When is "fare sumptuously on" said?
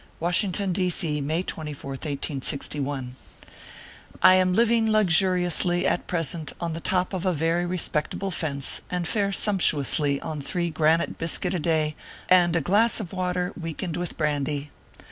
9.07-10.41